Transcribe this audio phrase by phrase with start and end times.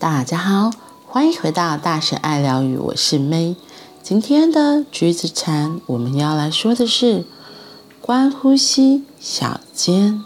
[0.00, 0.70] 大家好，
[1.06, 3.54] 欢迎回到大神爱疗愈，我是 May。
[4.02, 7.26] 今天的橘子禅，我们要来说的是
[8.00, 10.24] 观呼吸小间。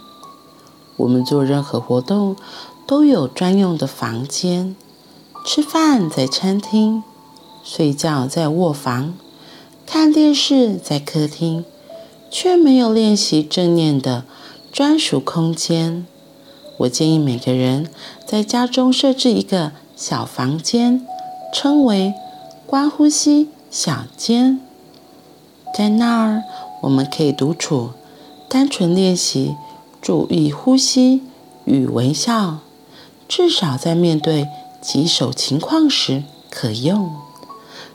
[0.96, 2.36] 我们做任何活动
[2.86, 4.76] 都有专用的房间，
[5.44, 7.02] 吃饭在餐厅，
[7.64, 9.14] 睡觉在卧房，
[9.84, 11.64] 看电视在客厅，
[12.30, 14.24] 却没有练习正念的
[14.72, 16.06] 专属空间。
[16.78, 17.88] 我建议每个人
[18.26, 21.06] 在家中设置一个小房间，
[21.52, 22.14] 称为
[22.66, 24.60] “观呼吸小间”。
[25.76, 26.42] 在那儿，
[26.82, 27.90] 我们可以独处，
[28.48, 29.54] 单纯练习
[30.02, 31.22] 注意呼吸
[31.64, 32.58] 与微笑，
[33.28, 34.48] 至少在面对
[34.82, 37.12] 棘手情况时可用。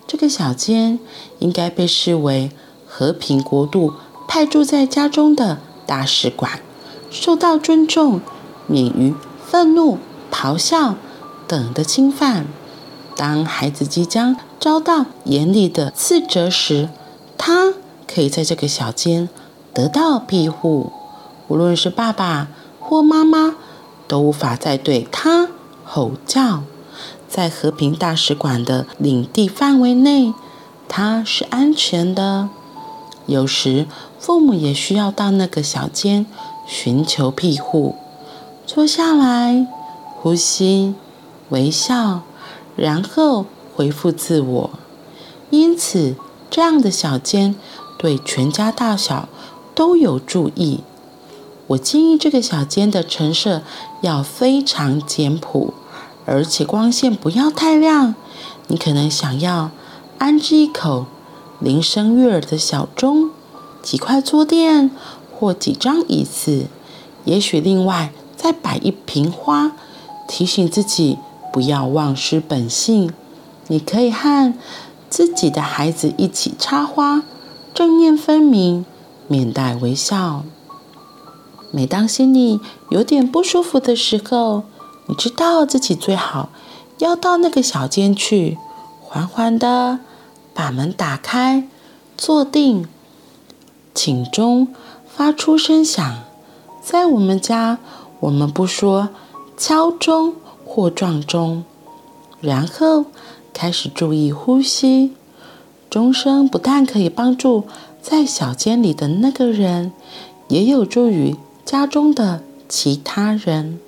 [0.07, 0.99] 这个小间
[1.39, 2.51] 应该被视为
[2.87, 3.93] 和平国度
[4.27, 6.61] 派驻在家中的大使馆，
[7.11, 8.21] 受到尊重。
[8.69, 9.13] 免于
[9.45, 9.97] 愤怒、
[10.31, 10.95] 咆哮
[11.45, 12.45] 等的侵犯。
[13.17, 16.87] 当孩子即将遭到严厉的斥责时，
[17.37, 17.73] 他
[18.07, 19.27] 可以在这个小间
[19.73, 20.93] 得到庇护。
[21.49, 22.47] 无论是爸爸
[22.79, 23.55] 或妈妈，
[24.07, 25.49] 都无法再对他
[25.83, 26.63] 吼叫。
[27.27, 30.33] 在和平大使馆的领地范围内，
[30.87, 32.49] 他是安全的。
[33.25, 33.85] 有时，
[34.17, 36.25] 父母也需要到那个小间
[36.65, 37.95] 寻求庇护。
[38.71, 39.65] 坐下来，
[40.21, 40.93] 呼吸，
[41.49, 42.21] 微笑，
[42.75, 44.69] 然后恢复自我。
[45.49, 46.13] 因此，
[46.51, 47.55] 这样的小间
[47.97, 49.27] 对全家大小
[49.73, 50.81] 都有助益。
[51.65, 53.63] 我建议这个小间的陈设
[54.01, 55.73] 要非常简朴，
[56.27, 58.13] 而且光线不要太亮。
[58.67, 59.71] 你可能想要
[60.19, 61.07] 安置一口
[61.59, 63.31] 铃声悦耳的小钟、
[63.81, 64.91] 几块坐垫
[65.33, 66.67] 或几张椅子，
[67.25, 68.11] 也许另外。
[68.41, 69.73] 再摆一瓶花，
[70.25, 71.17] 提醒自己
[71.51, 73.13] 不要忘失本性。
[73.67, 74.53] 你可以和
[75.09, 77.23] 自己的孩子一起插花，
[77.73, 78.85] 正念分明，
[79.27, 80.45] 面带微笑。
[81.71, 84.63] 每当心里有点不舒服的时候，
[85.07, 86.47] 你知道自己最好
[86.99, 88.57] 要到那个小间去，
[89.01, 89.99] 缓缓地
[90.53, 91.67] 把门打开，
[92.17, 92.87] 坐定，
[93.93, 94.69] 请钟
[95.05, 96.23] 发出声响。
[96.81, 97.79] 在我们家。
[98.21, 99.09] 我们不说
[99.55, 100.33] 敲钟
[100.65, 101.63] 或撞钟，
[102.41, 103.05] 然后
[103.53, 105.13] 开始注意呼吸。
[105.89, 107.63] 钟声不但可以帮助
[108.01, 109.91] 在小间里的那个人，
[110.47, 111.35] 也有助于
[111.65, 113.79] 家中的其他人。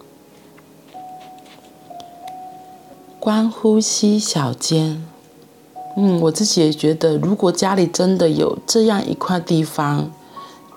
[3.20, 5.06] 观呼吸小间，
[5.96, 10.10] 嗯，我自己也觉得，如果家里真的有这样一块地方，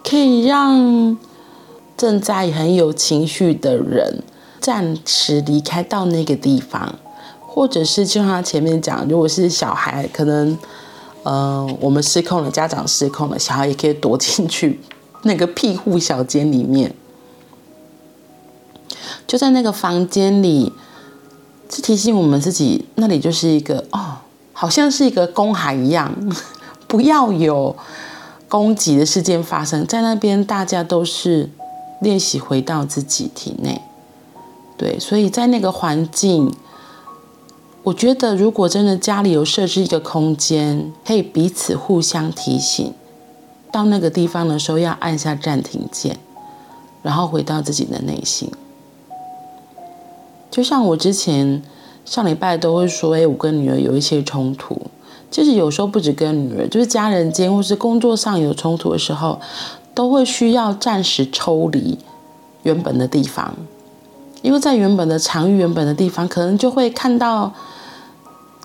[0.03, 1.17] 可以让。
[1.97, 4.23] 正在很有情绪的人，
[4.61, 6.99] 暂时离开到那个地方，
[7.41, 10.51] 或者是就像他前面讲，如果是小孩，可能，
[11.23, 14.81] 嗯、呃，我们失控了，家长失控了，小孩也可以躲进去
[15.23, 16.93] 那个庇护小间里面，
[19.27, 20.73] 就在那个房间里，
[21.71, 24.17] 是提醒我们自己，那里就是一个哦，
[24.53, 26.13] 好像是一个公海一样，
[26.89, 27.77] 不要有
[28.49, 31.51] 攻击的事件发生，在那边大家都是。
[32.05, 33.83] 练习回到自己体内，
[34.77, 36.55] 对，所以在那个环境，
[37.83, 42.93] 我觉得如果真的家里有设置一个空间，可以彼此互相提醒，
[43.73, 46.19] 到那个地方的时候要按下暂停键，
[47.03, 48.49] 然后回到自己的内心。
[50.51, 51.61] 就像我之前
[52.05, 54.81] 上礼拜都会说，哎，我跟女儿有一些冲突，
[55.31, 59.41] 就是有时候不止跟女儿，就是家人间或是工作上有冲突的时候。
[59.95, 61.97] 都会需要暂时抽离
[62.65, 63.55] 原本的地方，
[64.43, 67.53] 因为在原本的场域、原本的地方，可能就会看到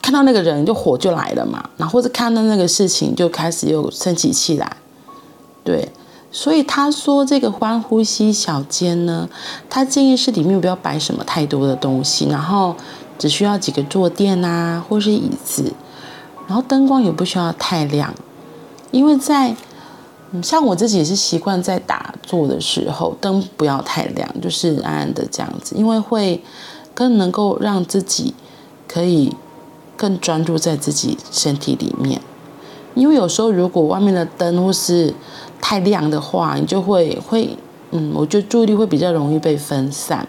[0.01, 4.77] 看到那个人，就火就来了嘛，然后或者看到那个事情，就开始又生起气来。
[5.63, 5.91] 对，
[6.31, 9.29] 所以他说这个观呼吸小间呢，
[9.69, 12.75] 他建议是里面不要摆什么太多的东西，然后
[13.19, 15.73] 只需要几个坐垫啊，或是椅子，
[16.47, 18.13] 然后灯光也不需要太亮，
[18.89, 19.55] 因为在。
[20.43, 26.41] 像我自己也是习惯在打坐的时候，灯不要太亮，就是暗暗的这样子，因为会
[26.93, 28.33] 更能够让自己
[28.87, 29.35] 可以
[29.97, 32.21] 更专注在自己身体里面。
[32.93, 35.13] 因为有时候如果外面的灯或是
[35.59, 37.57] 太亮的话，你就会会
[37.91, 40.27] 嗯，我觉得注意力会比较容易被分散。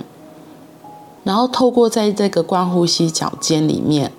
[1.24, 4.10] 然后透过在这个观呼吸脚尖里面，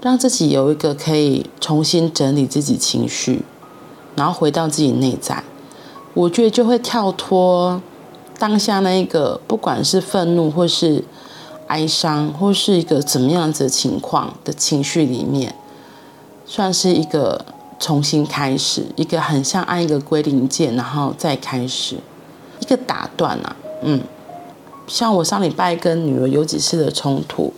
[0.00, 3.44] 让自己有一个可以重新整理自己情绪。
[4.14, 5.42] 然后回到自己内在，
[6.14, 7.80] 我觉得就会跳脱
[8.38, 11.04] 当下那一个，不管是愤怒或是
[11.68, 15.54] 哀伤或是一个怎么样子的情况的情绪里面，
[16.44, 17.44] 算是一个
[17.78, 21.96] 重新开始，一个很像按一个归零键，然后再开始
[22.60, 24.00] 一个打断啊，嗯，
[24.86, 27.52] 像我上礼拜跟女儿有几次的冲突，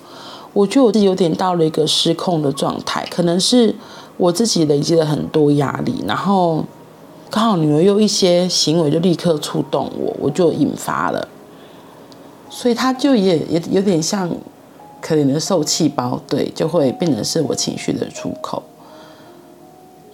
[0.53, 3.75] 我觉得我自己有点到了一个失控的状态，可能是
[4.17, 6.65] 我自己累积了很多压力，然后
[7.31, 11.29] 刚好女儿又一些行为就立刻触动我，我就引发了。
[12.49, 14.31] 所以她就也也有点像
[15.01, 18.63] 可怜的受气包，对，就会变成是我情绪的出口。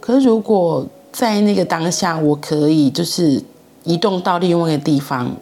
[0.00, 3.42] 可是如果在那个当下，我可以就是
[3.84, 5.36] 移动到另外一个地方，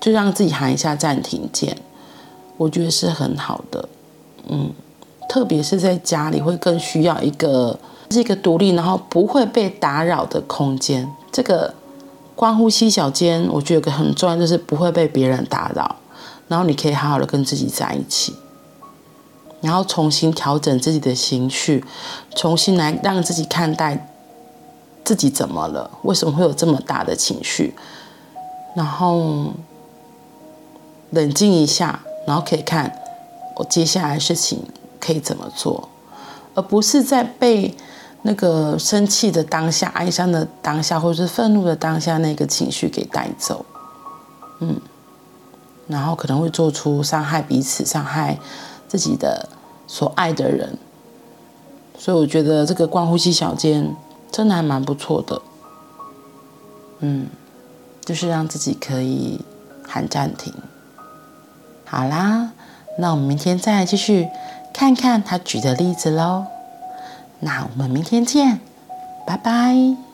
[0.00, 1.76] 就让自己喊一下暂停键，
[2.56, 3.88] 我觉得是很好的。
[4.48, 4.70] 嗯，
[5.28, 7.78] 特别是在家里会更需要一个
[8.10, 11.10] 是一个独立，然后不会被打扰的空间。
[11.30, 11.74] 这个。
[12.36, 15.96] 关呼吸小间，我觉得有个很重要，就是不会被别人打扰，
[16.48, 18.34] 然后你可以好好的跟自己在一起，
[19.62, 21.82] 然后重新调整自己的情绪，
[22.34, 24.12] 重新来让自己看待
[25.02, 27.74] 自己怎么了，为什么会有这么大的情绪，
[28.74, 29.54] 然后
[31.08, 33.00] 冷静一下，然后可以看
[33.56, 34.62] 我接下来的事情
[35.06, 35.88] 可以怎么做，
[36.54, 37.76] 而不是在被。
[38.22, 43.64] 那个生气的当下、哀伤的当下，或者是愤怒的当下，那个情绪给带走，
[44.58, 44.80] 嗯，
[45.86, 48.36] 然后可能会做出伤害彼此、伤害
[48.88, 49.48] 自己的
[49.86, 50.76] 所爱的人，
[51.96, 53.94] 所以我觉得这个观呼吸小间
[54.32, 55.40] 真的还蛮不错的，
[56.98, 57.28] 嗯，
[58.04, 59.40] 就是让自己可以
[59.86, 60.52] 喊暂停。
[61.84, 62.50] 好啦，
[62.98, 64.26] 那我们明天再继续
[64.76, 66.44] 看看他举的例子喽。
[67.40, 68.60] 那我们明天见，
[69.26, 70.05] 拜拜。